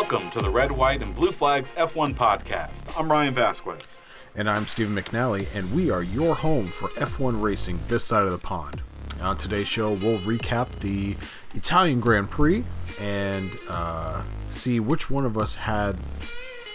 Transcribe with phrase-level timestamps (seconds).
[0.00, 2.96] Welcome to the Red, White, and Blue Flags F1 podcast.
[2.96, 4.00] I'm Ryan Vasquez.
[4.36, 8.30] And I'm Stephen McNally, and we are your home for F1 racing this side of
[8.30, 8.80] the pond.
[9.18, 11.16] And on today's show, we'll recap the
[11.52, 12.64] Italian Grand Prix
[13.00, 15.96] and uh, see which one of us had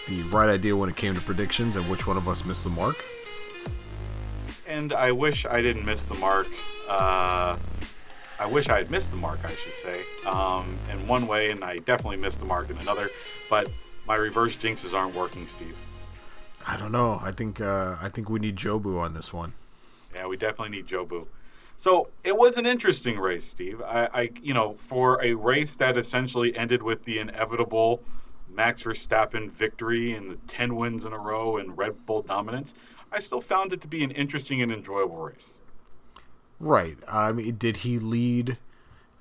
[0.06, 2.70] the right idea when it came to predictions and which one of us missed the
[2.70, 3.02] mark.
[4.68, 6.48] And I wish I didn't miss the mark.
[6.86, 7.56] Uh,
[8.44, 11.64] I wish I had missed the mark, I should say, um, in one way, and
[11.64, 13.08] I definitely missed the mark in another.
[13.48, 13.70] But
[14.06, 15.74] my reverse jinxes aren't working, Steve.
[16.66, 17.18] I don't know.
[17.22, 19.54] I think uh, I think we need Jobu on this one.
[20.14, 21.26] Yeah, we definitely need Jobu.
[21.78, 23.80] So it was an interesting race, Steve.
[23.80, 28.02] I, I, you know, for a race that essentially ended with the inevitable
[28.50, 32.74] Max Verstappen victory and the ten wins in a row and Red Bull dominance,
[33.10, 35.62] I still found it to be an interesting and enjoyable race.
[36.60, 36.96] Right.
[37.10, 38.58] I mean, did he lead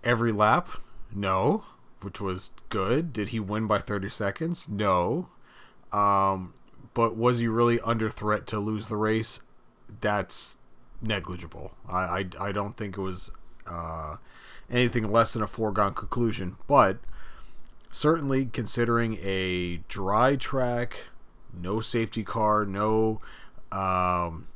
[0.03, 0.69] every lap?
[1.13, 1.63] No,
[2.02, 3.13] which was good.
[3.13, 4.67] Did he win by 30 seconds?
[4.69, 5.30] No.
[5.91, 6.53] Um,
[6.93, 9.41] but was he really under threat to lose the race?
[10.02, 10.58] That's
[11.02, 11.73] negligible.
[11.88, 13.31] I, I, I don't think it was
[13.67, 14.17] uh,
[14.69, 16.58] anything less than a foregone conclusion.
[16.67, 16.97] But
[17.91, 20.97] certainly, considering a dry track,
[21.53, 23.21] no safety car, no,
[23.71, 24.47] um,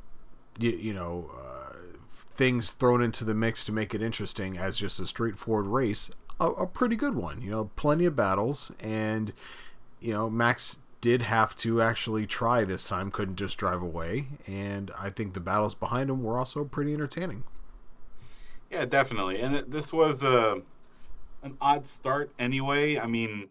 [0.58, 1.67] you, you know, uh,
[2.38, 6.08] things thrown into the mix to make it interesting as just a straightforward race,
[6.40, 7.42] a, a pretty good one.
[7.42, 9.34] You know, plenty of battles, and
[10.00, 14.90] you know Max did have to actually try this time, couldn't just drive away, and
[14.98, 17.44] I think the battles behind him were also pretty entertaining.
[18.70, 20.62] Yeah, definitely, and it, this was a
[21.42, 22.98] an odd start anyway.
[22.98, 23.48] I mean,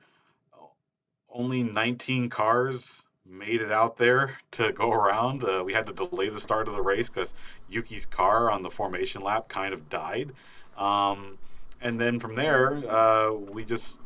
[1.30, 5.44] only 19 cars made it out there to go around.
[5.44, 7.34] Uh, we had to delay the start of the race because
[7.70, 10.32] Yuki's car on the formation lap kind of died.
[10.78, 11.38] Um,
[11.82, 14.02] and then from there, uh, we just,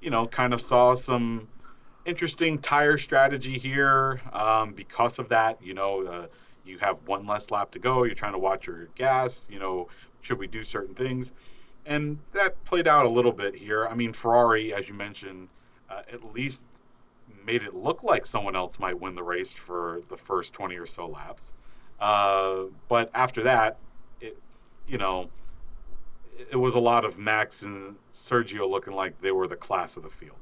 [0.00, 1.48] you know, kind of saw some
[2.04, 4.20] interesting tire strategy here.
[4.32, 6.26] Um, because of that, you know, uh,
[6.64, 8.04] you have one less lap to go.
[8.04, 9.48] You're trying to watch your gas.
[9.50, 9.88] You know,
[10.20, 11.32] should we do certain things?
[11.86, 13.86] And that played out a little bit here.
[13.86, 15.48] I mean, Ferrari, as you mentioned,
[15.88, 16.68] uh, at least
[17.44, 20.86] made it look like someone else might win the race for the first 20 or
[20.86, 21.54] so laps.
[22.00, 23.76] Uh, but after that,
[24.20, 24.36] it,
[24.86, 25.28] you know,
[26.50, 30.02] it was a lot of Max and Sergio looking like they were the class of
[30.02, 30.36] the field.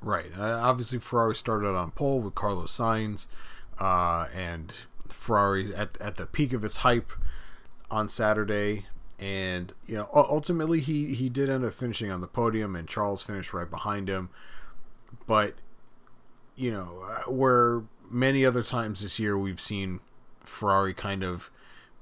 [0.00, 0.30] Right.
[0.36, 3.26] Uh, obviously, Ferrari started on pole with Carlos Sainz,
[3.78, 4.74] uh, and
[5.08, 7.12] Ferrari at at the peak of its hype
[7.90, 8.86] on Saturday.
[9.18, 13.22] And you know, ultimately, he he did end up finishing on the podium, and Charles
[13.22, 14.28] finished right behind him.
[15.26, 15.54] But
[16.56, 20.00] you know, uh, where many other times this year we've seen
[20.44, 21.50] Ferrari kind of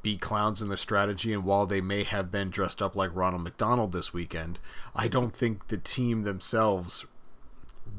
[0.02, 3.42] be clowns in their strategy, and while they may have been dressed up like Ronald
[3.42, 4.58] McDonald this weekend,
[4.94, 7.06] I don't think the team themselves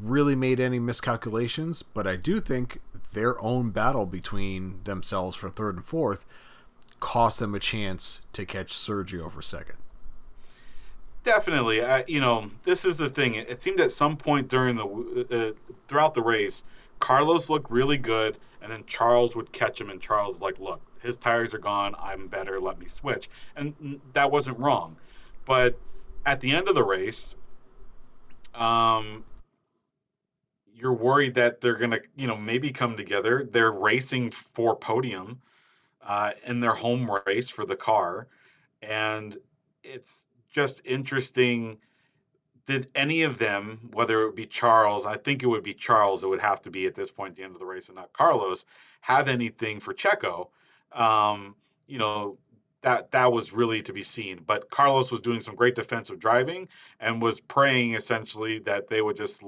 [0.01, 2.81] really made any miscalculations, but I do think
[3.13, 6.25] their own battle between themselves for third and fourth
[6.99, 9.77] cost them a chance to catch Sergio for second.
[11.23, 13.35] Definitely, uh, you know, this is the thing.
[13.35, 16.65] It, seemed at some point during the uh, throughout the race,
[16.99, 21.15] Carlos looked really good, and then Charles would catch him, and Charles like, look, his
[21.15, 21.95] tires are gone.
[21.97, 22.59] I'm better.
[22.59, 24.97] Let me switch, and that wasn't wrong.
[25.45, 25.79] But
[26.25, 27.35] at the end of the race,
[28.53, 29.23] um,
[30.75, 33.47] you're worried that they're gonna, you know, maybe come together.
[33.49, 35.39] They're racing for podium
[36.05, 38.27] uh, in their home race for the car,
[38.81, 39.37] and
[39.83, 41.79] it's just interesting.
[42.65, 46.23] Did any of them, whether it would be Charles, I think it would be Charles,
[46.23, 48.13] it would have to be at this point the end of the race and not
[48.13, 48.65] Carlos,
[49.01, 50.47] have anything for Checo?
[50.93, 51.55] Um,
[51.87, 52.37] you know,
[52.81, 54.41] that that was really to be seen.
[54.45, 56.67] But Carlos was doing some great defensive driving
[56.99, 59.43] and was praying essentially that they would just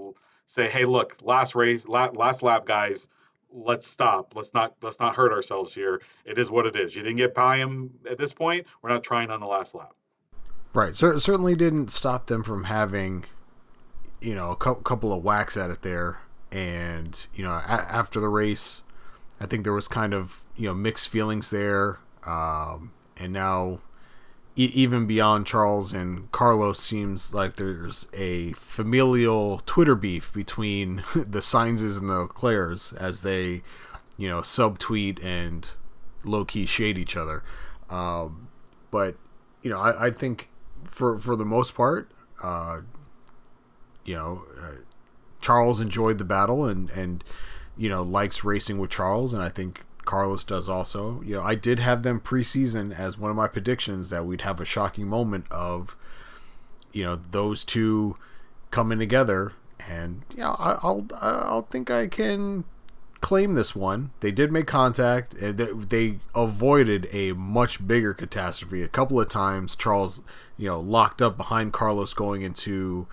[0.45, 3.09] say, "Hey, look, last race, last lap, guys,
[3.51, 4.35] let's stop.
[4.35, 6.01] Let's not let's not hurt ourselves here.
[6.25, 6.95] It is what it is.
[6.95, 8.67] You didn't get by him at this point.
[8.81, 9.95] We're not trying on the last lap."
[10.75, 10.93] Right.
[10.93, 13.23] So certainly didn't stop them from having,
[14.19, 16.17] you know, a couple of whacks at it there.
[16.51, 18.83] And, you know, a- after the race,
[19.39, 21.99] I think there was kind of, you know, mixed feelings there.
[22.25, 23.79] Um, and now,
[24.57, 31.39] e- even beyond Charles and Carlos, seems like there's a familial Twitter beef between the
[31.39, 33.63] Sainzes and the Leclercs as they,
[34.17, 35.69] you know, subtweet and
[36.25, 37.45] low key shade each other.
[37.89, 38.49] Um,
[38.91, 39.15] but,
[39.61, 40.49] you know, I, I think
[40.85, 42.09] for for the most part,
[42.43, 42.81] uh,
[44.03, 44.75] you know, uh,
[45.41, 47.23] Charles enjoyed the battle and and
[47.77, 51.21] you know likes racing with Charles, and I think Carlos does also.
[51.23, 54.61] You know, I did have them preseason as one of my predictions that we'd have
[54.61, 55.95] a shocking moment of,
[56.93, 58.17] you know, those two
[58.71, 59.53] coming together
[59.87, 62.63] and yeah, I, I'll I'll think I can
[63.21, 64.11] claim this one.
[64.19, 68.81] They did make contact, and they, they avoided a much bigger catastrophe.
[68.83, 70.21] A couple of times, Charles,
[70.57, 73.07] you know, locked up behind Carlos going into,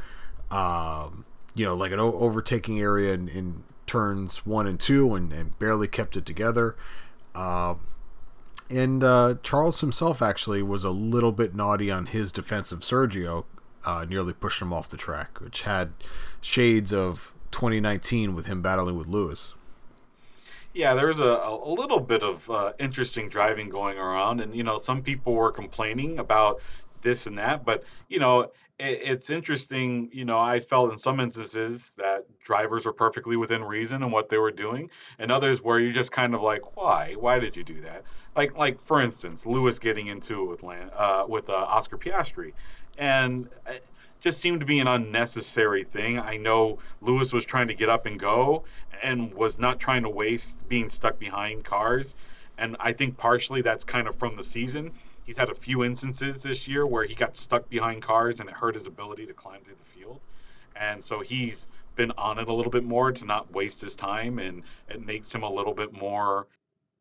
[0.50, 5.32] um, you know, like an o- overtaking area in, in, turns one and two, and,
[5.32, 6.76] and barely kept it together.
[7.34, 7.74] Uh,
[8.70, 13.44] and uh, Charles himself actually was a little bit naughty on his defense of Sergio,
[13.84, 15.92] uh, nearly pushed him off the track, which had
[16.40, 19.54] shades of 2019 with him battling with Lewis.
[20.74, 24.64] Yeah, there was a, a little bit of uh, interesting driving going around, and you
[24.64, 26.60] know, some people were complaining about
[27.02, 28.42] this and that, but you know,
[28.78, 30.08] it, it's interesting.
[30.12, 34.30] You know, I felt in some instances that drivers were perfectly within reason in what
[34.30, 34.88] they were doing,
[35.18, 37.14] and others where you're just kind of like, why?
[37.18, 38.04] Why did you do that?
[38.34, 42.52] Like, like for instance, Lewis getting into it with Land, uh, with uh, Oscar Piastri,
[42.96, 43.72] and uh,
[44.22, 46.18] just seemed to be an unnecessary thing.
[46.18, 48.62] I know Lewis was trying to get up and go
[49.02, 52.14] and was not trying to waste being stuck behind cars.
[52.56, 54.92] And I think partially that's kind of from the season.
[55.24, 58.54] He's had a few instances this year where he got stuck behind cars and it
[58.54, 60.20] hurt his ability to climb through the field.
[60.76, 61.66] And so he's
[61.96, 65.34] been on it a little bit more to not waste his time and it makes
[65.34, 66.46] him a little bit more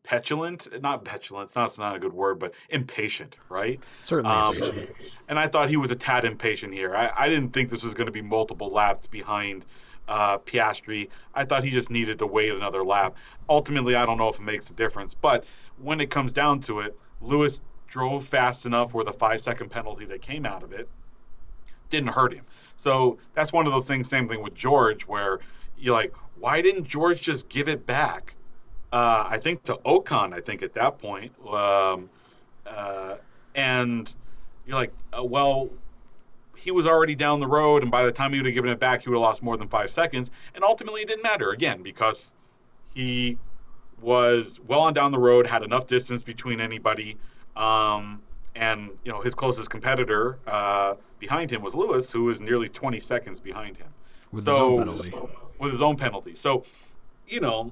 [0.03, 3.79] petulant not petulant it's not, it's not a good word but impatient right?
[3.99, 4.89] Certainly um, impatient.
[5.29, 6.95] and i thought he was a tad impatient here.
[6.95, 9.65] I, I didn't think this was going to be multiple laps behind
[10.07, 11.09] uh, piastri.
[11.35, 13.15] I thought he just needed to wait another lap.
[13.49, 15.45] Ultimately i don't know if it makes a difference but
[15.77, 20.05] when it comes down to it lewis drove fast enough where the five second penalty
[20.05, 20.87] that came out of it
[21.89, 22.45] didn't hurt him.
[22.77, 25.39] So that's one of those things same thing with george where
[25.77, 28.33] you're like why didn't george just give it back
[28.91, 31.31] uh, I think to Ocon, I think at that point.
[31.47, 32.09] Um,
[32.65, 33.17] uh,
[33.55, 34.13] and
[34.65, 35.69] you're like, uh, well,
[36.55, 38.79] he was already down the road, and by the time he would have given it
[38.79, 40.31] back, he would have lost more than five seconds.
[40.53, 42.33] And ultimately, it didn't matter again because
[42.93, 43.37] he
[44.01, 47.17] was well on down the road, had enough distance between anybody.
[47.55, 48.21] Um,
[48.55, 52.99] and you know his closest competitor uh, behind him was Lewis, who was nearly 20
[52.99, 53.87] seconds behind him.
[54.31, 55.13] With so, his own penalty.
[55.59, 56.35] With his own penalty.
[56.35, 56.65] So,
[57.27, 57.71] you know,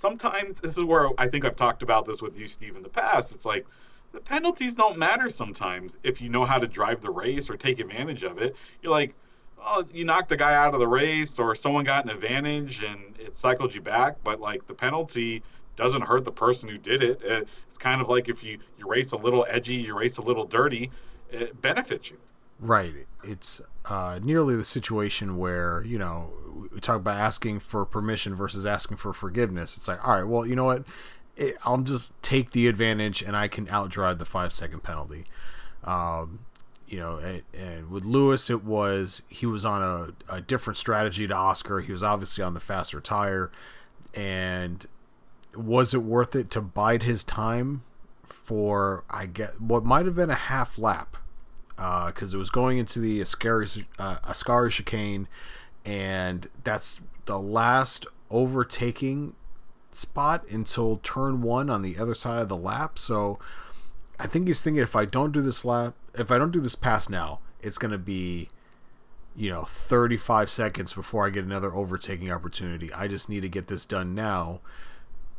[0.00, 2.88] sometimes this is where I think I've talked about this with you, Steve, in the
[2.88, 3.34] past.
[3.34, 3.66] It's like
[4.12, 7.80] the penalties don't matter sometimes if you know how to drive the race or take
[7.80, 8.56] advantage of it.
[8.80, 9.14] You're like,
[9.62, 13.14] oh, you knocked the guy out of the race or someone got an advantage and
[13.18, 15.42] it cycled you back, but like the penalty
[15.76, 17.20] doesn't hurt the person who did it.
[17.66, 20.46] It's kind of like if you, you race a little edgy, you race a little
[20.46, 20.90] dirty,
[21.30, 22.16] it benefits you.
[22.58, 23.06] Right.
[23.22, 26.30] It's uh, nearly the situation where, you know,
[26.72, 29.76] we talk about asking for permission versus asking for forgiveness.
[29.76, 30.84] It's like, all right, well, you know what?
[31.36, 35.24] It, I'll just take the advantage and I can outdrive the five second penalty.
[35.84, 36.40] Um,
[36.86, 39.82] you know, and, and, with Lewis, it was he was on
[40.28, 41.80] a, a different strategy to Oscar.
[41.80, 43.50] He was obviously on the faster tire.
[44.12, 44.84] And
[45.54, 47.82] was it worth it to bide his time
[48.24, 51.16] for, I get, what might have been a half lap?
[51.80, 55.28] because uh, it was going into the Ascari, uh, Ascari chicane,
[55.90, 59.34] and that's the last overtaking
[59.90, 62.96] spot until turn one on the other side of the lap.
[62.96, 63.40] So
[64.20, 66.76] I think he's thinking if I don't do this lap, if I don't do this
[66.76, 68.50] pass now, it's going to be,
[69.34, 72.92] you know, 35 seconds before I get another overtaking opportunity.
[72.92, 74.60] I just need to get this done now.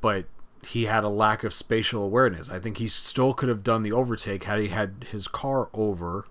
[0.01, 0.25] But
[0.65, 2.50] he had a lack of spatial awareness.
[2.50, 6.25] I think he still could have done the overtake had he had his car over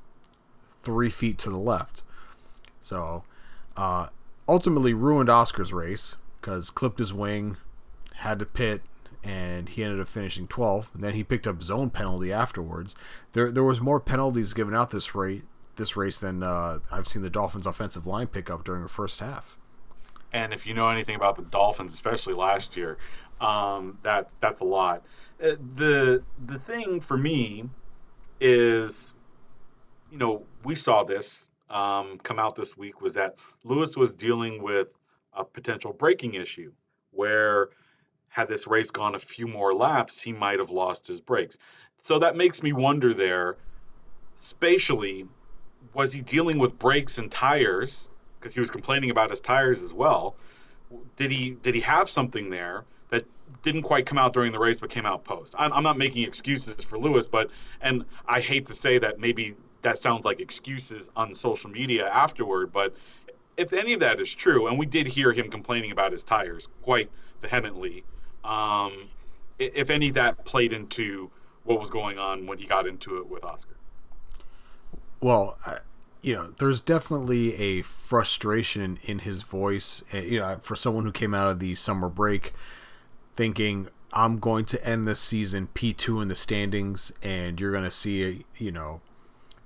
[0.82, 2.02] three feet to the left.
[2.82, 3.24] So,
[3.80, 4.08] uh,
[4.46, 7.56] ultimately ruined Oscar's race because clipped his wing,
[8.16, 8.82] had to pit,
[9.24, 10.94] and he ended up finishing 12th.
[10.94, 12.94] And then he picked up own penalty afterwards.
[13.32, 15.44] There, there was more penalties given out this rate
[15.76, 19.20] this race than uh, I've seen the Dolphins' offensive line pick up during the first
[19.20, 19.56] half.
[20.30, 22.98] And if you know anything about the Dolphins, especially last year,
[23.40, 25.02] um, that's that's a lot.
[25.42, 27.70] Uh, the the thing for me
[28.42, 29.14] is,
[30.12, 34.62] you know, we saw this um, come out this week was that Lewis was dealing
[34.62, 34.92] with
[35.32, 36.72] a potential braking issue
[37.12, 37.70] where
[38.28, 41.58] had this race gone a few more laps, he might have lost his brakes.
[42.00, 43.56] So that makes me wonder there,
[44.34, 45.26] spatially,
[45.94, 48.08] was he dealing with brakes and tires?
[48.38, 50.36] Because he was complaining about his tires as well.
[51.16, 53.24] Did he did he have something there that
[53.62, 55.54] didn't quite come out during the race but came out post?
[55.58, 57.50] I'm, I'm not making excuses for Lewis, but
[57.80, 62.72] and I hate to say that maybe that sounds like excuses on social media afterward,
[62.72, 62.94] but
[63.56, 66.68] if any of that is true, and we did hear him complaining about his tires
[66.82, 67.10] quite
[67.42, 68.04] vehemently,
[68.44, 69.08] um,
[69.58, 71.30] if any of that played into
[71.64, 73.76] what was going on when he got into it with Oscar.
[75.20, 75.78] Well, I,
[76.22, 80.02] you know, there's definitely a frustration in his voice.
[80.12, 82.52] eh, You know, for someone who came out of the summer break
[83.36, 87.90] thinking I'm going to end this season P2 in the standings, and you're going to
[87.90, 89.00] see, you know,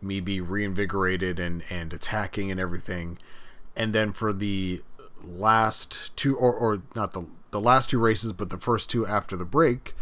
[0.05, 3.19] me be reinvigorated and and attacking and everything,
[3.77, 4.83] and then for the
[5.23, 9.37] last two or or not the the last two races, but the first two after
[9.37, 9.95] the break,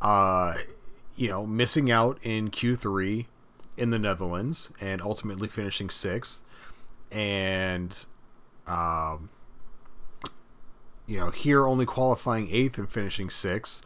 [0.00, 0.54] uh,
[1.16, 3.26] you know, missing out in Q3
[3.76, 6.44] in the Netherlands and ultimately finishing sixth,
[7.10, 8.04] and
[8.66, 9.30] um,
[11.06, 13.82] you know, here only qualifying eighth and finishing sixth,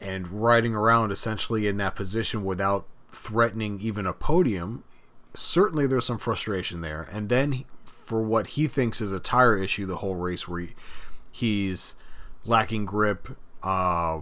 [0.00, 4.84] and riding around essentially in that position without threatening even a podium.
[5.34, 7.08] Certainly, there's some frustration there.
[7.10, 10.74] And then for what he thinks is a tire issue, the whole race where he,
[11.30, 11.94] he's
[12.44, 13.36] lacking grip.
[13.62, 14.20] Uh,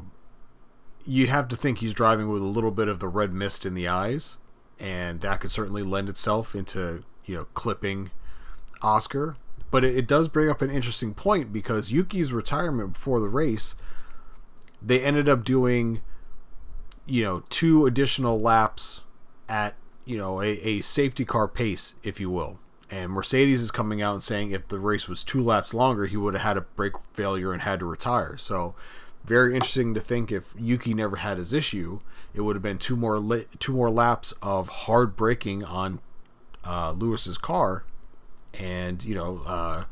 [1.07, 3.75] you have to think he's driving with a little bit of the red mist in
[3.75, 4.39] the eyes,
[4.79, 8.11] and that could certainly lend itself into you know clipping
[8.83, 9.37] Oscar.
[9.71, 13.75] But it, it does bring up an interesting point because Yuki's retirement before the race,
[14.83, 16.01] they ended up doing,
[17.07, 19.05] you know, two additional laps
[19.49, 22.59] at you know a, a safety car pace, if you will.
[22.91, 26.17] And Mercedes is coming out and saying if the race was two laps longer, he
[26.17, 28.37] would have had a brake failure and had to retire.
[28.37, 28.75] So,
[29.25, 32.01] very interesting to think if Yuki never had his issue,
[32.35, 36.01] it would have been two more two more laps of hard braking on
[36.65, 37.85] uh, Lewis's car,
[38.55, 39.85] and you know, uh,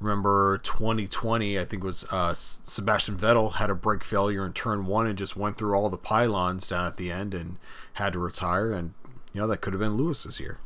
[0.00, 5.06] remember 2020, I think was uh, Sebastian Vettel had a brake failure in turn one
[5.06, 7.58] and just went through all the pylons down at the end and
[7.94, 8.94] had to retire, and
[9.32, 10.58] you know that could have been Lewis's year.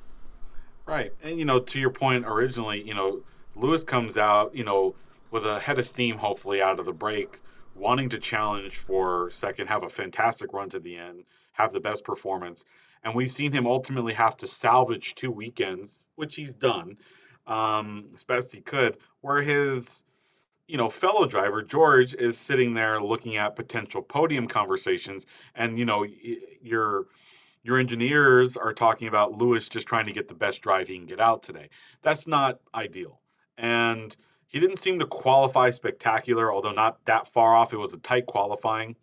[0.86, 1.12] Right.
[1.22, 3.22] And, you know, to your point originally, you know,
[3.56, 4.94] Lewis comes out, you know,
[5.30, 7.40] with a head of steam, hopefully, out of the break,
[7.74, 12.04] wanting to challenge for second, have a fantastic run to the end, have the best
[12.04, 12.64] performance.
[13.02, 16.96] And we've seen him ultimately have to salvage two weekends, which he's done
[17.46, 20.04] um, as best he could, where his,
[20.68, 25.26] you know, fellow driver, George, is sitting there looking at potential podium conversations.
[25.56, 26.06] And, you know,
[26.62, 27.06] you're
[27.66, 31.04] your engineers are talking about Lewis just trying to get the best drive he can
[31.04, 31.68] get out today.
[32.00, 33.18] That's not ideal.
[33.58, 37.72] And he didn't seem to qualify spectacular, although not that far off.
[37.72, 38.94] It was a tight qualifying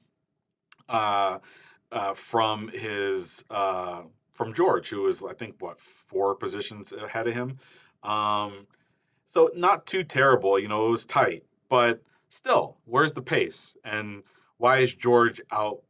[0.88, 1.40] uh,
[1.92, 4.04] uh, from his uh,
[4.34, 7.58] from George, who was I think what four positions ahead of him.
[8.02, 8.66] Um,
[9.26, 10.88] so not too terrible, you know.
[10.88, 13.76] It was tight, but still, where's the pace?
[13.84, 14.24] And
[14.58, 15.82] why is George out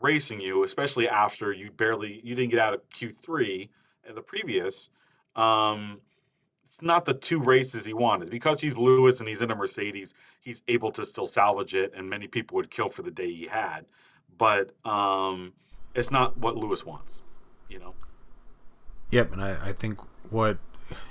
[0.00, 3.68] racing you, especially after you barely you didn't get out of Q3
[4.08, 4.90] in the previous.
[5.36, 6.00] Um,
[6.64, 10.14] it's not the two races he wanted because he's Lewis and he's in a Mercedes.
[10.40, 13.46] He's able to still salvage it, and many people would kill for the day he
[13.46, 13.86] had.
[14.36, 15.54] But um,
[15.94, 17.22] it's not what Lewis wants,
[17.68, 17.94] you know.
[19.10, 19.98] Yep, and I, I think
[20.30, 20.58] what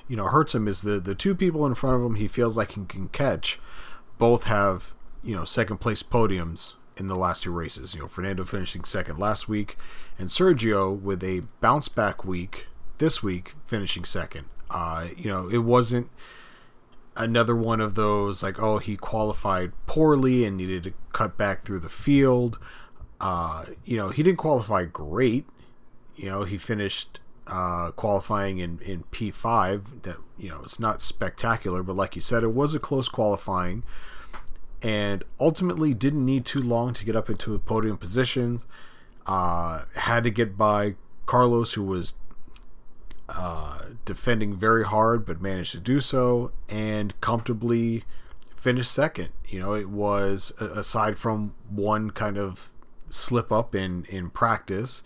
[0.07, 2.55] you know hurts him is the the two people in front of him he feels
[2.55, 3.59] like he can catch,
[4.17, 7.93] both have you know second place podiums in the last two races.
[7.93, 9.77] You know Fernando finishing second last week,
[10.17, 14.47] and Sergio with a bounce back week this week finishing second.
[14.69, 16.09] Uh, you know it wasn't
[17.15, 21.79] another one of those like oh he qualified poorly and needed to cut back through
[21.79, 22.59] the field.
[23.19, 25.45] Uh, you know he didn't qualify great.
[26.15, 31.81] You know he finished uh, qualifying in, in P5 that you know it's not spectacular
[31.81, 33.83] but like you said it was a close qualifying
[34.81, 38.61] and ultimately didn't need too long to get up into a podium position
[39.25, 42.13] uh, had to get by Carlos who was
[43.29, 48.03] uh, defending very hard but managed to do so and comfortably
[48.55, 52.71] finished second you know it was aside from one kind of
[53.09, 55.03] slip up in in practice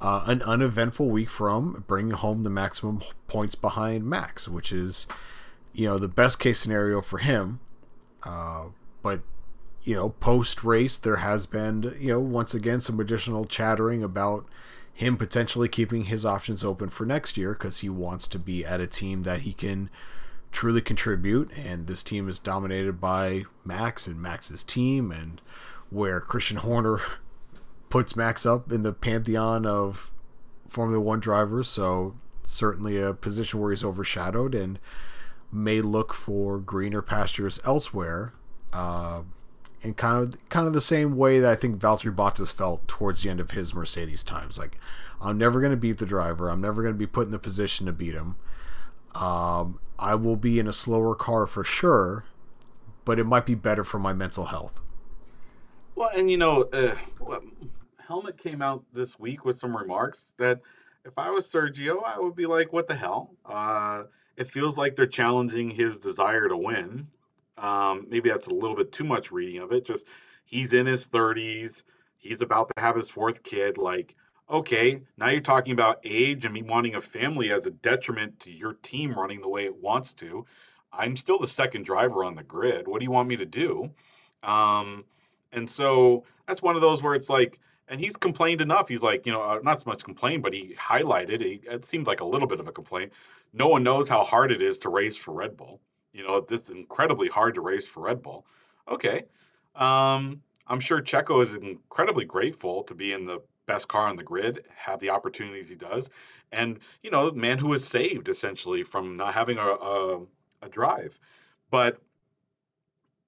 [0.00, 5.06] uh, an uneventful week from bringing home the maximum points behind Max, which is,
[5.72, 7.60] you know, the best case scenario for him.
[8.22, 8.66] Uh,
[9.08, 9.22] but,
[9.84, 14.44] you know, post race, there has been, you know, once again, some additional chattering about
[14.92, 18.82] him potentially keeping his options open for next year because he wants to be at
[18.82, 19.88] a team that he can
[20.52, 21.50] truly contribute.
[21.56, 25.40] And this team is dominated by Max and Max's team, and
[25.88, 27.00] where Christian Horner
[27.88, 30.10] puts Max up in the pantheon of
[30.68, 34.78] Formula One drivers, so certainly a position where he's overshadowed and
[35.50, 38.32] may look for greener pastures elsewhere.
[38.72, 39.22] Uh,
[39.82, 43.22] in kind of kind of the same way that I think Valtteri Bottas felt towards
[43.22, 44.58] the end of his Mercedes times.
[44.58, 44.78] Like,
[45.20, 46.48] I'm never going to beat the driver.
[46.48, 48.36] I'm never going to be put in the position to beat him.
[49.14, 52.24] Um, I will be in a slower car for sure,
[53.04, 54.80] but it might be better for my mental health.
[55.94, 56.94] Well, and you know, uh,
[57.96, 60.60] Helmut came out this week with some remarks that
[61.04, 63.30] if I was Sergio, I would be like, what the hell?
[63.44, 64.04] Uh,
[64.36, 67.08] it feels like they're challenging his desire to win.
[67.58, 69.84] Um, maybe that's a little bit too much reading of it.
[69.84, 70.06] Just
[70.44, 71.84] he's in his 30s.
[72.16, 73.78] He's about to have his fourth kid.
[73.78, 74.16] Like,
[74.50, 78.50] okay, now you're talking about age and me wanting a family as a detriment to
[78.50, 80.44] your team running the way it wants to.
[80.92, 82.88] I'm still the second driver on the grid.
[82.88, 83.90] What do you want me to do?
[84.42, 85.04] Um,
[85.52, 88.88] and so that's one of those where it's like, and he's complained enough.
[88.88, 91.42] He's like, you know, uh, not so much complained, but he highlighted.
[91.42, 93.12] He, it seemed like a little bit of a complaint.
[93.52, 95.80] No one knows how hard it is to race for Red Bull.
[96.18, 98.44] You know, this is incredibly hard to race for Red Bull.
[98.88, 99.26] Okay,
[99.76, 104.24] um, I'm sure Checo is incredibly grateful to be in the best car on the
[104.24, 106.10] grid, have the opportunities he does,
[106.50, 110.20] and you know, man who was saved essentially from not having a, a,
[110.62, 111.16] a drive.
[111.70, 112.02] But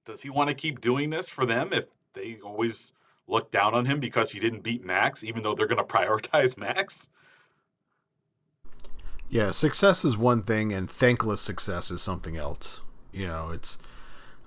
[0.05, 2.93] does he want to keep doing this for them if they always
[3.29, 6.59] look down on him because he didn't beat Max, even though they're going to prioritize
[6.59, 7.11] Max?
[9.31, 12.83] Yeah, success is one thing, and thankless success is something else.
[13.13, 13.79] You know, it's.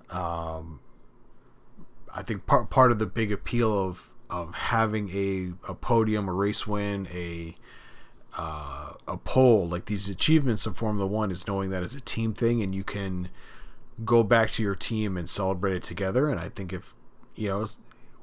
[0.09, 0.81] Um,
[2.13, 6.33] I think part part of the big appeal of of having a, a podium, a
[6.33, 7.55] race win, a
[8.37, 12.33] uh, a pole, like these achievements of Formula One, is knowing that it's a team
[12.33, 13.29] thing, and you can
[14.03, 16.29] go back to your team and celebrate it together.
[16.29, 16.93] And I think if
[17.35, 17.67] you know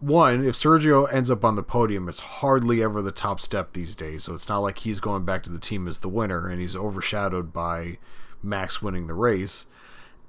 [0.00, 3.94] one, if Sergio ends up on the podium, it's hardly ever the top step these
[3.94, 4.24] days.
[4.24, 6.74] So it's not like he's going back to the team as the winner and he's
[6.74, 7.98] overshadowed by
[8.42, 9.66] Max winning the race.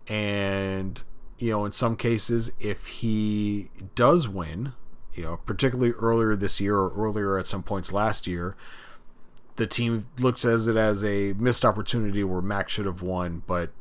[0.07, 1.01] And,
[1.37, 4.73] you know, in some cases, if he does win,
[5.13, 8.55] you know, particularly earlier this year or earlier at some points last year,
[9.55, 13.71] the team looks at it as a missed opportunity where Max should have won, but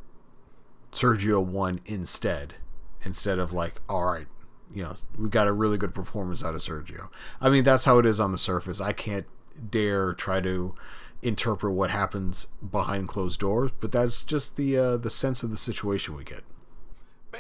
[0.93, 2.55] Sergio won instead.
[3.03, 4.27] Instead of like, all right,
[4.75, 7.09] you know, we got a really good performance out of Sergio.
[7.41, 8.81] I mean, that's how it is on the surface.
[8.81, 9.27] I can't
[9.71, 10.75] dare try to
[11.23, 15.57] interpret what happens behind closed doors, but that's just the uh, the sense of the
[15.57, 16.43] situation we get.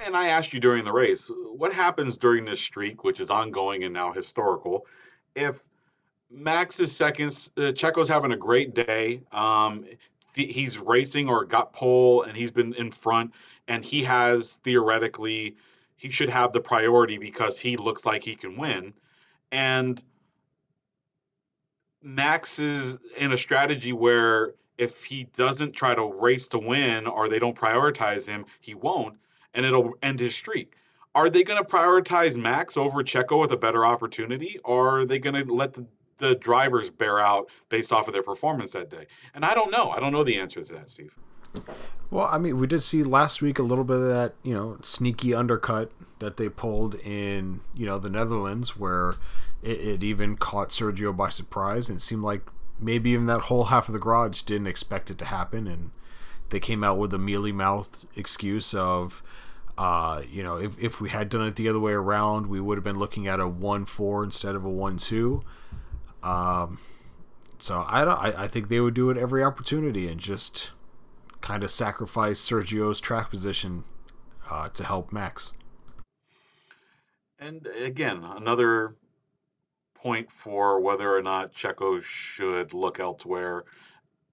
[0.04, 3.84] And I asked you during the race, what happens during this streak, which is ongoing
[3.84, 4.86] and now historical,
[5.34, 5.62] if
[6.30, 9.22] Max is seconds, uh, Checo's having a great day.
[9.32, 9.84] Um,
[10.34, 13.32] he's racing or got pole and he's been in front,
[13.66, 15.56] and he has theoretically
[16.00, 18.94] he should have the priority because he looks like he can win.
[19.52, 20.02] And
[22.02, 27.28] Max is in a strategy where if he doesn't try to race to win or
[27.28, 29.18] they don't prioritize him, he won't,
[29.52, 30.72] and it'll end his streak.
[31.14, 35.18] Are they going to prioritize Max over Checo with a better opportunity, or are they
[35.18, 35.84] going to let the,
[36.16, 39.06] the drivers bear out based off of their performance that day?
[39.34, 39.90] And I don't know.
[39.90, 41.14] I don't know the answer to that, Steve.
[42.10, 44.78] Well, I mean, we did see last week a little bit of that, you know,
[44.82, 49.14] sneaky undercut that they pulled in, you know, the Netherlands, where
[49.62, 52.42] it, it even caught Sergio by surprise, and it seemed like
[52.80, 55.92] maybe even that whole half of the garage didn't expect it to happen, and
[56.50, 59.22] they came out with a mealy mouthed excuse of,
[59.78, 62.76] uh, you know, if, if we had done it the other way around, we would
[62.76, 65.42] have been looking at a one four instead of a one two.
[66.22, 66.78] Um,
[67.58, 68.18] so I don't.
[68.18, 70.72] I, I think they would do it every opportunity and just
[71.40, 73.84] kind of sacrifice Sergio's track position
[74.50, 75.52] uh, to help Max.
[77.38, 78.96] And again, another
[79.94, 83.64] point for whether or not Checo should look elsewhere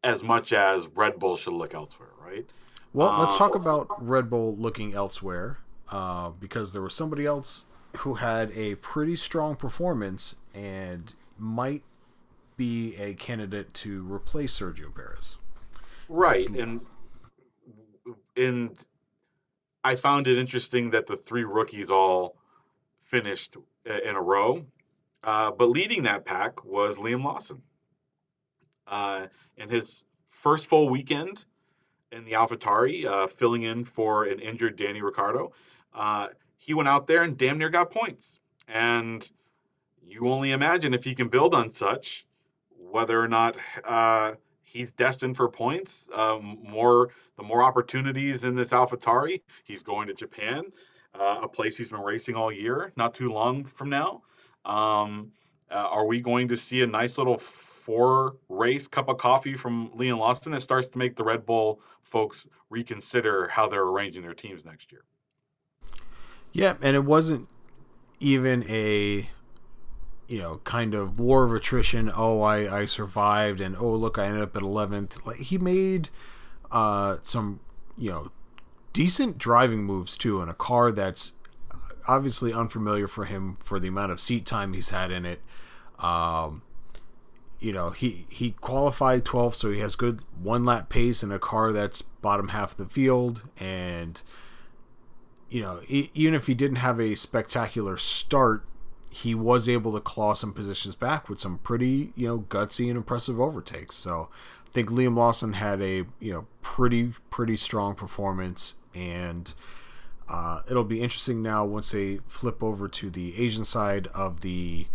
[0.03, 2.45] as much as Red Bull should look elsewhere, right?
[2.93, 7.65] Well, uh, let's talk about Red Bull looking elsewhere uh, because there was somebody else
[7.97, 11.83] who had a pretty strong performance and might
[12.57, 15.37] be a candidate to replace Sergio Perez.
[16.09, 16.47] Right.
[16.49, 16.81] And
[18.37, 18.77] and
[19.83, 22.37] I found it interesting that the three rookies all
[22.99, 24.65] finished in a row.
[25.23, 27.61] Uh, but leading that pack was Liam Lawson.
[28.85, 31.45] Uh, in his first full weekend
[32.11, 35.51] in the AlphaTauri, uh, filling in for an injured Danny Ricciardo,
[35.93, 38.39] uh, he went out there and damn near got points.
[38.67, 39.29] And
[40.01, 42.25] you only imagine if he can build on such,
[42.77, 44.35] whether or not uh,
[44.67, 46.09] he's destined for points.
[46.13, 49.41] Um, more the more opportunities in this AlphaTauri.
[49.63, 50.65] He's going to Japan,
[51.17, 52.91] uh, a place he's been racing all year.
[52.95, 54.23] Not too long from now,
[54.65, 55.31] um,
[55.71, 59.89] uh, are we going to see a nice little four race cup of coffee from
[59.91, 64.33] Liam Lawson that starts to make the Red Bull folks reconsider how they're arranging their
[64.33, 65.03] teams next year?
[66.51, 67.47] Yeah, and it wasn't
[68.19, 69.29] even a
[70.27, 72.11] you know, kind of war of attrition.
[72.15, 75.25] Oh, I, I survived, and oh, look, I ended up at 11th.
[75.25, 76.09] Like he made
[76.71, 77.59] uh, some,
[77.97, 78.31] you know,
[78.93, 81.33] decent driving moves too in a car that's
[82.07, 85.41] obviously unfamiliar for him for the amount of seat time he's had in it.
[85.99, 86.63] Um,
[87.59, 91.39] you know, he he qualified 12th, so he has good one lap pace in a
[91.39, 94.21] car that's bottom half of the field, and
[95.49, 98.63] you know, even if he didn't have a spectacular start,
[99.09, 102.97] he was able to claw some positions back with some pretty you know gutsy and
[102.97, 103.95] impressive overtakes.
[103.95, 104.29] So
[104.65, 109.53] I think Liam Lawson had a you know pretty pretty strong performance and.
[110.29, 114.85] Uh, it'll be interesting now once they flip over to the Asian side of the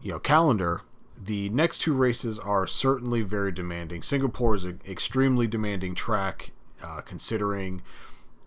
[0.00, 0.82] you know calendar
[1.24, 4.02] the next two races are certainly very demanding.
[4.02, 6.52] Singapore is an extremely demanding track,
[6.82, 7.82] uh, considering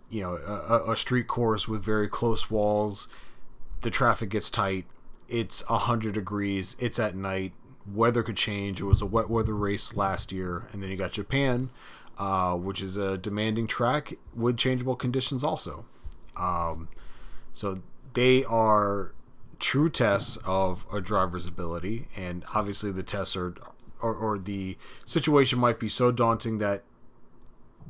[0.09, 3.07] you know a, a, street course with very close walls.
[3.81, 4.85] The traffic gets tight.
[5.27, 6.75] It's hundred degrees.
[6.79, 7.53] It's at night.
[7.91, 8.79] Weather could change.
[8.79, 11.71] It was a wet weather race last year, and then you got Japan,
[12.17, 15.85] uh, which is a demanding track with changeable conditions also.
[16.37, 16.89] Um,
[17.53, 17.81] so
[18.13, 19.13] they are
[19.59, 23.55] true tests of a driver's ability, and obviously the tests are,
[24.01, 26.83] or, or the situation might be so daunting that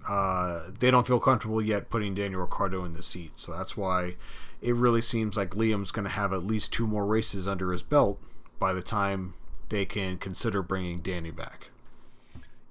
[0.07, 3.31] uh, they don't feel comfortable yet putting Daniel Ricciardo in the seat.
[3.35, 4.15] So that's why
[4.61, 7.83] it really seems like Liam's going to have at least two more races under his
[7.83, 8.19] belt
[8.59, 9.33] by the time
[9.69, 11.69] they can consider bringing Danny back.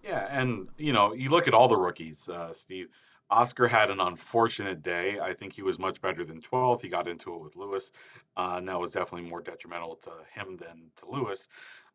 [0.05, 2.89] Yeah, and you know, you look at all the rookies, uh, Steve.
[3.31, 5.21] Oscar had an unfortunate day.
[5.21, 6.81] I think he was much better than 12th.
[6.81, 7.93] He got into it with Lewis,
[8.37, 11.49] uh, and that was definitely more detrimental to him than to Lewis.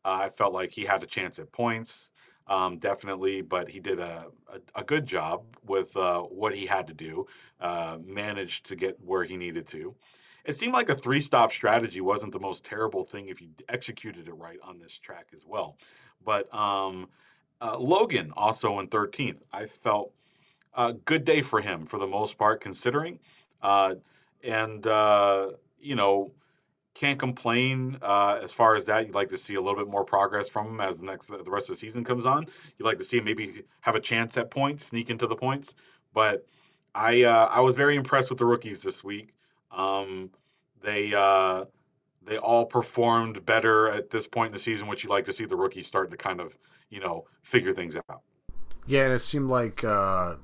[0.05, 2.11] Uh, I felt like he had a chance at points,
[2.47, 6.87] um, definitely, but he did a, a, a good job with uh, what he had
[6.87, 7.25] to do,
[7.59, 9.95] uh, managed to get where he needed to.
[10.45, 14.27] It seemed like a three stop strategy wasn't the most terrible thing if you executed
[14.27, 15.77] it right on this track as well.
[16.23, 17.07] But um,
[17.61, 19.39] uh, Logan also in 13th.
[19.51, 20.11] I felt
[20.75, 23.19] a good day for him for the most part, considering.
[23.61, 23.95] Uh,
[24.43, 26.31] and uh, you know,
[26.95, 29.05] can't complain uh, as far as that.
[29.05, 31.51] You'd like to see a little bit more progress from him as the next the
[31.51, 32.47] rest of the season comes on.
[32.77, 35.75] You'd like to see him maybe have a chance at points, sneak into the points.
[36.13, 36.47] But
[36.95, 39.33] I uh, I was very impressed with the rookies this week.
[39.71, 40.31] Um,
[40.81, 41.65] they uh,
[42.23, 45.45] they all performed better at this point in the season, which you like to see
[45.45, 46.57] the rookies starting to kind of
[46.89, 48.21] you know figure things out.
[48.87, 50.35] Yeah, and it seemed like uh,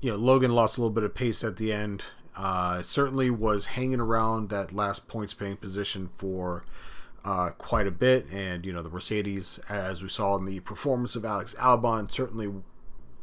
[0.00, 2.06] you know, Logan lost a little bit of pace at the end.
[2.36, 6.64] Uh, certainly was hanging around that last points paying position for
[7.24, 8.26] uh, quite a bit.
[8.30, 12.50] And, you know, the Mercedes, as we saw in the performance of Alex Albon, certainly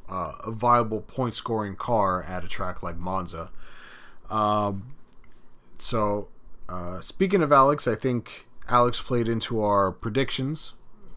[0.10, 3.52] uh, a viable point scoring car at a track like Monza.
[4.30, 4.93] Um,
[5.78, 6.28] so,
[6.67, 10.74] uh, speaking of Alex, I think Alex played into our predictions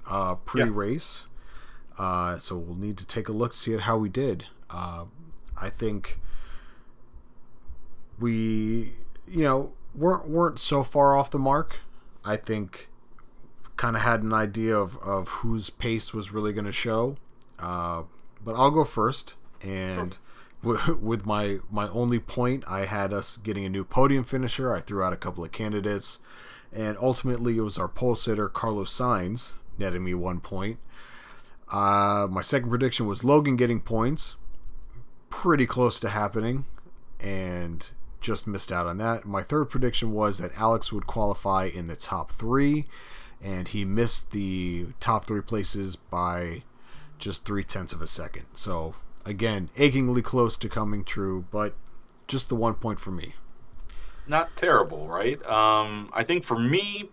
[0.08, 1.26] uh, pre race.
[1.26, 1.98] Yes.
[1.98, 4.46] Uh, so we'll need to take a look to see how we did.
[4.70, 5.04] Uh,
[5.60, 6.18] I think
[8.18, 8.94] we,
[9.26, 11.80] you know, weren't weren't so far off the mark.
[12.24, 12.88] I think
[13.76, 17.16] kind of had an idea of, of whose pace was really going to show.
[17.58, 18.02] Uh,
[18.44, 20.16] but I'll go first, and
[20.62, 24.74] w- with my my only point, I had us getting a new podium finisher.
[24.74, 26.18] I threw out a couple of candidates,
[26.72, 30.78] and ultimately it was our pole sitter Carlos Sainz netting me one point.
[31.70, 34.36] Uh, my second prediction was Logan getting points
[35.30, 36.66] pretty close to happening
[37.18, 37.90] and
[38.22, 39.26] just missed out on that.
[39.26, 42.86] My third prediction was that Alex would qualify in the top three,
[43.42, 46.62] and he missed the top three places by
[47.18, 48.46] just three tenths of a second.
[48.54, 48.94] So,
[49.26, 51.74] again, achingly close to coming true, but
[52.26, 53.34] just the one point for me.
[54.26, 55.44] Not terrible, right?
[55.44, 57.10] Um, I think for me,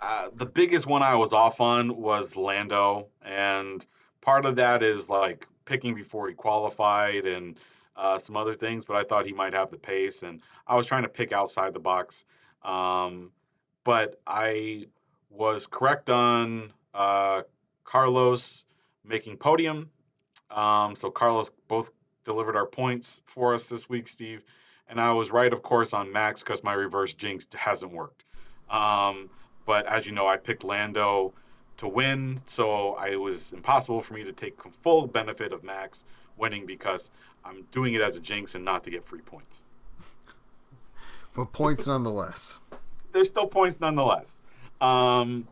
[0.00, 3.84] uh, the biggest one I was off on was Lando, and
[4.20, 7.56] part of that is like picking before he qualified and
[7.96, 10.22] uh, some other things, but I thought he might have the pace.
[10.22, 12.24] And I was trying to pick outside the box.
[12.62, 13.30] Um,
[13.84, 14.86] but I
[15.30, 17.42] was correct on uh,
[17.84, 18.64] Carlos
[19.04, 19.90] making podium.
[20.50, 21.90] Um, so Carlos both
[22.24, 24.44] delivered our points for us this week, Steve.
[24.88, 28.24] And I was right, of course, on Max because my reverse jinx hasn't worked.
[28.70, 29.30] Um,
[29.66, 31.32] but as you know, I picked Lando
[31.78, 32.40] to win.
[32.46, 36.04] So it was impossible for me to take full benefit of Max
[36.36, 37.10] winning because
[37.44, 39.62] I'm doing it as a jinx and not to get free points.
[41.34, 42.60] But points nonetheless.
[43.12, 44.40] There's still points nonetheless.
[44.80, 45.46] Um,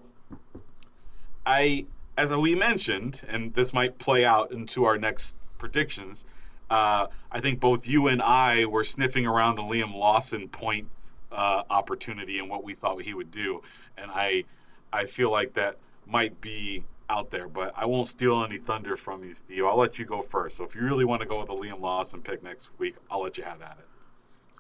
[1.44, 6.24] I, as we mentioned, and this might play out into our next predictions.
[6.70, 10.88] Uh, I think both you and I were sniffing around the Liam Lawson point
[11.31, 13.62] uh, opportunity and what we thought he would do,
[13.96, 14.44] and I,
[14.92, 15.76] I feel like that
[16.07, 19.64] might be out there, but I won't steal any thunder from you, Steve.
[19.64, 20.57] I'll let you go first.
[20.57, 23.22] So if you really want to go with the Liam Lawson pick next week, I'll
[23.22, 23.87] let you have at it.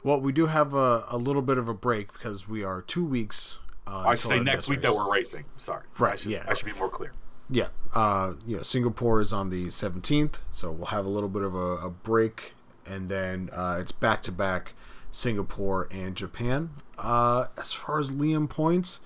[0.04, 3.04] Well, we do have a, a little bit of a break because we are two
[3.04, 5.44] weeks Uh, I should say next week that we're racing.
[5.56, 5.84] Sorry.
[5.98, 6.44] Right, I should, yeah.
[6.46, 7.12] I should be more clear.
[7.50, 11.42] Yeah, uh, you know, Singapore is on the 17th, so we'll have a little bit
[11.42, 12.52] of a, a break,
[12.86, 14.74] and then uh, it's back to back
[15.10, 16.70] Singapore and Japan.
[16.96, 19.00] Uh, as far as Liam points,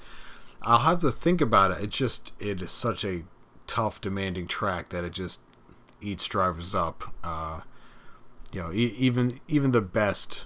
[0.62, 1.84] I'll have to think about it.
[1.84, 3.24] It just it is such a
[3.66, 5.40] tough, demanding track that it just
[6.00, 7.14] eats drivers up.
[7.24, 7.60] Uh,
[8.52, 10.44] you know, e- even even the best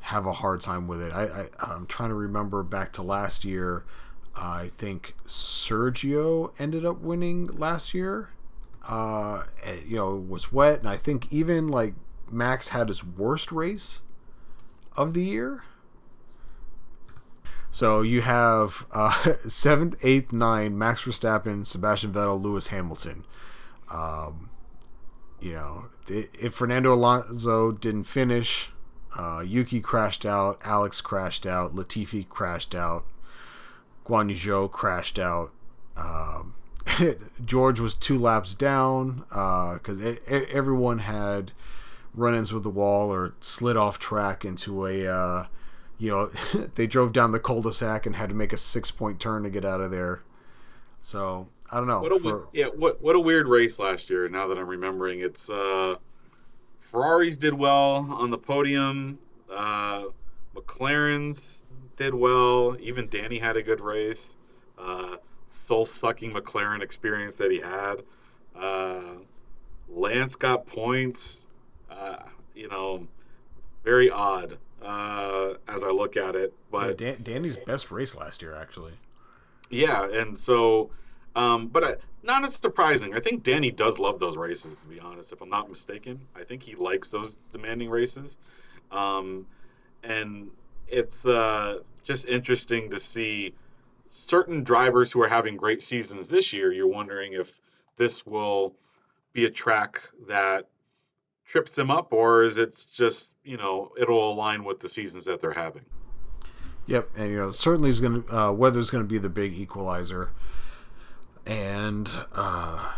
[0.00, 1.12] have a hard time with it.
[1.12, 3.84] I, I I'm trying to remember back to last year.
[4.34, 8.30] I think Sergio ended up winning last year.
[8.86, 11.94] Uh, eh, you know, it was wet, and I think even like
[12.30, 14.02] Max had his worst race
[14.96, 15.64] of the year.
[17.76, 23.26] So you have uh, seventh, eighth, nine, Max Verstappen, Sebastian Vettel, Lewis Hamilton.
[23.92, 24.48] Um,
[25.42, 28.70] you know, if Fernando Alonso didn't finish,
[29.18, 33.04] uh, Yuki crashed out, Alex crashed out, Latifi crashed out,
[34.06, 35.52] Guanyu Zhou crashed out.
[35.98, 36.54] Um,
[37.44, 41.52] George was two laps down because everyone had
[42.14, 45.46] run-ins with the wall or slid off track into a, uh,
[45.98, 46.30] you know,
[46.74, 49.80] they drove down the cul-de-sac and had to make a six-point turn to get out
[49.80, 50.22] of there.
[51.02, 52.00] So I don't know.
[52.00, 54.28] What a for- yeah, what what a weird race last year.
[54.28, 55.96] Now that I'm remembering, it's uh,
[56.80, 59.18] Ferraris did well on the podium.
[59.50, 60.06] Uh,
[60.54, 61.62] McLarens
[61.96, 62.76] did well.
[62.80, 64.38] Even Danny had a good race.
[64.78, 68.02] Uh, soul sucking McLaren experience that he had.
[68.54, 69.00] Uh,
[69.88, 71.48] Lance got points.
[71.90, 72.22] Uh,
[72.54, 73.06] you know,
[73.84, 76.52] very odd uh, as I look at it.
[76.52, 78.92] Yeah, But Dan- Danny's best race last year, actually.
[79.70, 80.90] yeah, and so,
[81.34, 83.14] um, but uh, not as surprising.
[83.14, 84.80] I think Danny does love those races.
[84.82, 88.38] To be honest, if I'm not mistaken, I think he likes those demanding races,
[88.92, 89.46] um,
[90.04, 90.50] and
[90.88, 93.54] it's uh, just interesting to see
[94.08, 96.72] certain drivers who are having great seasons this year.
[96.72, 97.60] You're wondering if
[97.96, 98.74] this will
[99.32, 100.68] be a track that
[101.46, 105.40] trips them up, or is it just you know it'll align with the seasons that
[105.40, 105.84] they're having.
[106.86, 109.54] Yep, and you know certainly is going to uh, weather's going to be the big
[109.54, 110.30] equalizer,
[111.46, 112.92] and uh,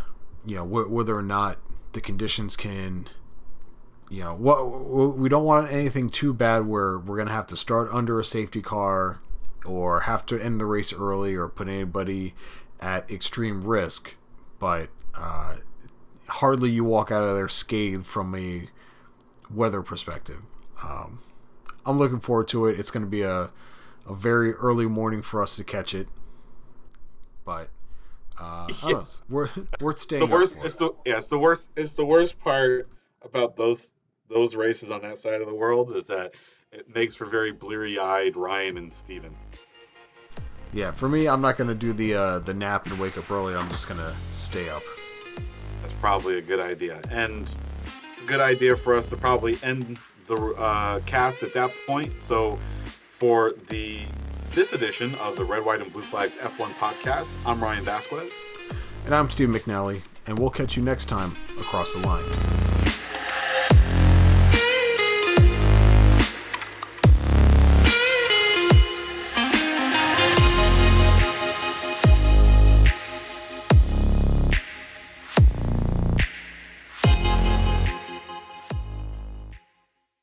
[0.44, 1.58] you know wh- whether or not
[1.92, 3.08] the conditions can,
[4.10, 7.56] you know, what we don't want anything too bad where we're going to have to
[7.56, 9.20] start under a safety car,
[9.64, 12.34] or have to end the race early, or put anybody
[12.80, 14.14] at extreme risk,
[14.58, 15.56] but uh,
[16.28, 18.68] hardly you walk out of there scathed from a
[19.50, 20.42] weather perspective.
[20.82, 21.20] Um,
[21.84, 22.78] I'm looking forward to it.
[22.78, 23.50] It's going to be a
[24.06, 26.08] a very early morning for us to catch it.
[27.44, 27.68] But
[28.40, 28.98] uh, I don't know.
[28.98, 29.22] Yes.
[29.28, 29.48] we're
[29.90, 30.26] It's staying.
[30.26, 30.54] the worst.
[30.56, 31.16] Up for It's the yeah.
[31.16, 31.70] It's the worst.
[31.76, 32.88] It's the worst part
[33.22, 33.92] about those
[34.28, 36.34] those races on that side of the world is that
[36.72, 39.34] it makes for very bleary eyed Ryan and Steven.
[40.72, 43.30] Yeah, for me, I'm not going to do the uh, the nap and wake up
[43.30, 43.54] early.
[43.54, 44.82] I'm just going to stay up.
[46.00, 47.52] Probably a good idea, and
[48.26, 52.20] good idea for us to probably end the uh, cast at that point.
[52.20, 54.00] So, for the
[54.52, 58.30] this edition of the Red, White, and Blue Flags F1 podcast, I'm Ryan Vasquez.
[59.04, 62.77] And I'm Steve McNally, and we'll catch you next time across the line.